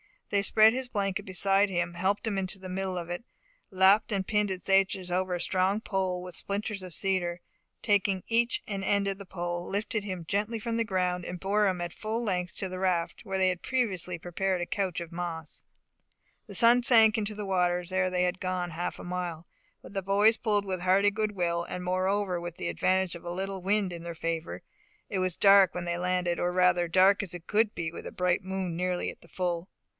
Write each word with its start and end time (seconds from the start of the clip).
They 0.31 0.41
spread 0.41 0.71
his 0.73 0.87
blanket 0.87 1.25
beside 1.25 1.69
him, 1.69 1.93
helped 1.95 2.25
him 2.25 2.37
into 2.37 2.57
the 2.57 2.69
middle 2.69 2.97
of 2.97 3.09
it, 3.09 3.25
lapped 3.69 4.11
and 4.13 4.25
pinned 4.25 4.49
its 4.49 4.67
edges 4.69 5.11
over 5.11 5.35
a 5.35 5.41
strong 5.41 5.79
pole 5.81 6.23
with 6.23 6.35
splinters 6.37 6.81
of 6.81 6.93
cedar, 6.93 7.31
and 7.33 7.39
taking 7.83 8.23
each 8.27 8.63
an 8.65 8.81
end 8.81 9.07
of 9.09 9.17
the 9.19 9.25
pole, 9.25 9.67
lifted 9.67 10.03
him 10.05 10.25
gently 10.27 10.57
from 10.57 10.77
the 10.77 10.85
ground, 10.85 11.23
and 11.25 11.39
bore 11.41 11.67
him 11.67 11.81
at 11.81 11.93
full 11.93 12.23
length 12.23 12.55
to 12.55 12.69
the 12.69 12.79
raft, 12.79 13.25
where 13.25 13.37
they 13.37 13.49
had 13.49 13.61
previously 13.61 14.17
prepared 14.17 14.61
a 14.61 14.65
couch 14.65 15.01
of 15.01 15.11
moss. 15.11 15.65
The 16.47 16.55
sun 16.55 16.81
sunk 16.81 17.17
into 17.17 17.35
the 17.35 17.45
waters 17.45 17.91
ere 17.91 18.09
they 18.09 18.23
had 18.23 18.39
gone 18.39 18.71
half 18.71 18.97
a 18.97 19.03
mile; 19.03 19.45
but 19.83 19.93
the 19.93 20.01
boys 20.01 20.37
pulled 20.37 20.65
with 20.65 20.79
a 20.79 20.83
hearty 20.83 21.11
good 21.11 21.33
will, 21.33 21.63
and 21.65 21.83
moreover 21.83 22.39
with 22.41 22.55
the 22.55 22.69
advantage 22.69 23.13
of 23.15 23.25
a 23.25 23.29
little 23.31 23.61
wind 23.61 23.91
in 23.93 24.01
their 24.03 24.15
favour. 24.15 24.63
It 25.09 25.19
was 25.19 25.37
dark 25.37 25.75
when 25.75 25.85
they 25.85 25.97
landed, 25.97 26.39
or 26.39 26.51
rather, 26.53 26.87
dark 26.87 27.21
as 27.21 27.35
it 27.35 27.45
could 27.47 27.75
be 27.75 27.91
with 27.91 28.07
a 28.07 28.11
bright 28.13 28.43
moon 28.43 28.75
nearly 28.77 29.11
at 29.11 29.21
the 29.21 29.27
full. 29.27 29.69